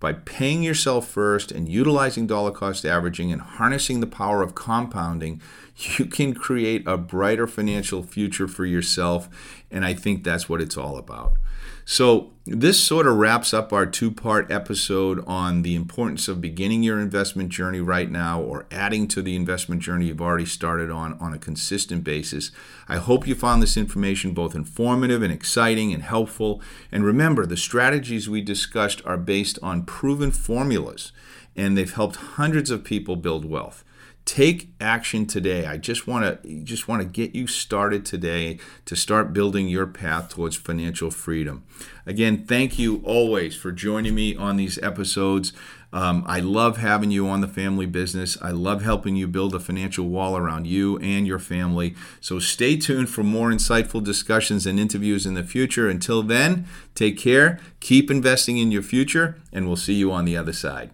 By 0.01 0.13
paying 0.13 0.63
yourself 0.63 1.09
first 1.09 1.51
and 1.51 1.69
utilizing 1.69 2.27
dollar 2.27 2.51
cost 2.51 2.85
averaging 2.85 3.33
and 3.33 3.41
harnessing 3.41 4.01
the 4.01 4.07
power 4.07 4.43
of 4.43 4.55
compounding, 4.55 5.41
you 5.77 6.05
can 6.05 6.35
create 6.35 6.87
a 6.87 6.99
brighter 6.99 7.47
financial 7.47 8.03
future 8.03 8.49
for 8.49 8.67
yourself. 8.67 9.29
And 9.71 9.85
I 9.85 9.95
think 9.95 10.23
that's 10.23 10.49
what 10.49 10.61
it's 10.61 10.77
all 10.77 10.99
about. 10.99 11.39
So, 11.87 12.31
this 12.47 12.79
sort 12.79 13.07
of 13.07 13.17
wraps 13.17 13.55
up 13.55 13.73
our 13.73 13.87
two 13.87 14.11
part 14.11 14.51
episode 14.51 15.23
on 15.27 15.63
the 15.63 15.75
importance 15.75 16.29
of 16.29 16.41
beginning 16.41 16.83
your 16.83 16.99
investment 16.99 17.49
journey 17.49 17.81
right 17.81 18.11
now 18.11 18.41
or 18.41 18.67
adding 18.71 19.09
to 19.09 19.23
the 19.23 19.35
investment 19.35 19.81
journey 19.83 20.07
you've 20.07 20.21
already 20.21 20.45
started 20.47 20.91
on 20.91 21.15
on 21.21 21.33
a 21.35 21.39
consistent 21.39 22.05
basis. 22.05 22.51
I 22.89 22.97
hope 22.97 23.27
you 23.27 23.35
found 23.35 23.63
this 23.63 23.77
information 23.77 24.33
both 24.33 24.55
informative 24.55 25.23
and 25.23 25.33
exciting 25.33 25.93
and 25.93 26.03
helpful. 26.03 26.63
And 26.93 27.05
remember, 27.05 27.47
the 27.47 27.57
strategies 27.57 28.29
we 28.29 28.41
discussed 28.41 29.03
are 29.07 29.19
based 29.19 29.59
on 29.63 29.85
proven 29.85 30.31
formulas 30.31 31.13
and 31.57 31.77
they've 31.77 31.95
helped 31.95 32.17
hundreds 32.17 32.71
of 32.71 32.85
people 32.85 33.17
build 33.17 33.45
wealth 33.45 33.85
take 34.25 34.71
action 34.81 35.27
today. 35.27 35.67
I 35.67 35.77
just 35.77 36.07
want 36.07 36.43
to 36.43 36.61
just 36.65 36.89
want 36.89 37.03
to 37.03 37.09
get 37.09 37.35
you 37.35 37.47
started 37.47 38.07
today 38.07 38.59
to 38.87 38.97
start 38.97 39.33
building 39.33 39.69
your 39.69 39.87
path 39.87 40.31
towards 40.31 40.57
financial 40.57 41.11
freedom. 41.11 41.65
Again 42.07 42.47
thank 42.47 42.79
you 42.79 43.03
always 43.05 43.55
for 43.57 43.71
joining 43.71 44.15
me 44.15 44.35
on 44.35 44.57
these 44.57 44.79
episodes. 44.79 45.53
Um, 45.93 46.25
i 46.27 46.41
love 46.41 46.79
having 46.79 47.13
you 47.13 47.29
on 47.29 47.41
the 47.41 47.49
family 47.49 47.87
business. 47.87 48.37
I 48.43 48.51
love 48.51 48.83
helping 48.83 49.15
you 49.15 49.29
build 49.29 49.55
a 49.55 49.61
financial 49.61 50.09
wall 50.09 50.37
around 50.37 50.67
you 50.67 50.99
and 50.99 51.25
your 51.25 51.39
family. 51.39 51.95
So 52.21 52.41
stay 52.41 52.77
tuned 52.77 53.11
for 53.11 53.23
more 53.23 53.51
insightful 53.51 54.03
discussions 54.03 54.67
and 54.67 54.81
interviews 54.81 55.25
in 55.25 55.35
the 55.35 55.45
future. 55.45 55.89
Until 55.89 56.23
then 56.23 56.67
take 56.95 57.19
care 57.19 57.61
keep 57.81 58.11
investing 58.11 58.57
in 58.57 58.73
your 58.73 58.83
future 58.83 59.37
and 59.53 59.67
we'll 59.67 59.77
see 59.77 59.95
you 59.95 60.11
on 60.11 60.25
the 60.25 60.37
other 60.37 60.55
side 60.55 60.91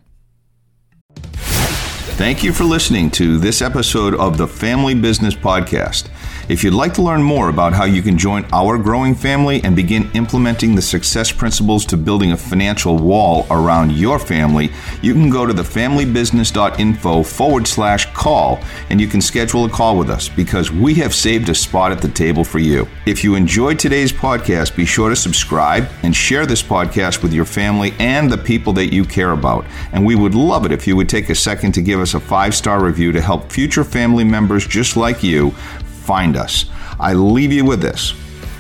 Thank 2.17 2.45
you 2.45 2.53
for 2.53 2.65
listening 2.65 3.11
to 3.13 3.39
this 3.39 3.63
episode 3.63 4.15
of 4.15 4.37
the 4.37 4.47
Family 4.47 4.95
Business 4.95 5.35
Podcast. 5.35 6.10
If 6.51 6.65
you'd 6.65 6.75
like 6.75 6.95
to 6.95 7.03
learn 7.03 7.23
more 7.23 7.49
about 7.49 7.75
how 7.75 7.85
you 7.85 8.03
can 8.03 8.19
join 8.19 8.45
our 8.53 8.77
growing 8.77 9.15
family 9.15 9.63
and 9.63 9.77
begin 9.77 10.11
implementing 10.15 10.75
the 10.75 10.83
success 10.83 11.31
principles 11.31 11.87
to 11.87 11.97
building 11.97 12.33
a 12.33 12.37
financial 12.37 12.99
wall 12.99 13.47
around 13.53 13.93
your 13.93 14.19
family, 14.19 14.73
you 15.01 15.13
can 15.13 15.31
go 15.31 15.47
to 15.47 15.55
thefamilybusiness.info 15.55 17.23
forward 17.23 17.69
slash 17.69 18.13
call 18.15 18.59
and 18.89 19.01
you 19.01 19.07
can 19.07 19.21
schedule 19.21 19.65
a 19.65 19.71
call 19.71 19.97
with 19.97 20.11
us 20.11 20.29
because 20.29 20.73
we 20.73 20.93
have 20.95 21.15
saved 21.15 21.49
a 21.51 21.55
spot 21.55 21.93
at 21.93 22.03
the 22.03 22.09
table 22.09 22.43
for 22.43 22.59
you. 22.59 22.85
If 23.07 23.23
you 23.23 23.37
enjoyed 23.37 23.79
today's 23.79 24.13
podcast, 24.13 24.75
be 24.75 24.85
sure 24.85 25.09
to 25.09 25.15
subscribe 25.15 25.89
and 26.03 26.17
share 26.17 26.47
this 26.47 26.65
podcast 26.65 27.23
with 27.23 27.33
your 27.33 27.45
family 27.45 27.95
and 28.01 28.29
the 28.29 28.37
people 28.37 28.73
that 28.73 28.93
you 28.93 29.05
care 29.05 29.31
about. 29.31 29.65
And 29.93 30.05
we 30.05 30.17
would 30.17 30.35
love 30.35 30.67
it 30.67 30.73
if 30.73 30.89
you 30.89 30.97
would 30.97 31.09
take 31.09 31.31
a 31.31 31.35
second 31.37 31.71
to 31.75 31.81
give 31.81 32.01
us 32.01 32.15
a 32.15 32.19
five 32.19 32.57
star 32.57 32.85
review 32.85 33.13
to 33.13 33.21
help 33.21 33.53
future 33.53 33.85
family 33.85 34.25
members 34.25 34.67
just 34.67 34.97
like 34.97 35.23
you 35.23 35.55
find 36.01 36.37
us. 36.37 36.67
I 36.99 37.13
leave 37.13 37.53
you 37.53 37.65
with 37.65 37.81
this. 37.81 38.15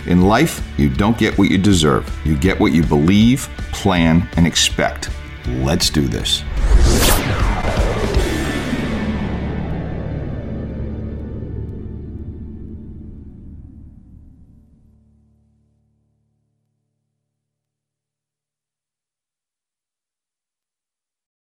In 0.06 0.22
life, 0.22 0.66
you 0.78 0.88
don't 0.88 1.18
get 1.18 1.36
what 1.38 1.50
you 1.50 1.58
deserve. 1.58 2.08
You 2.24 2.36
get 2.36 2.58
what 2.58 2.72
you 2.72 2.82
believe, 2.82 3.48
plan, 3.72 4.28
and 4.36 4.46
expect. 4.46 5.10
Let's 5.46 5.90
do 5.90 6.06
this. 6.08 6.42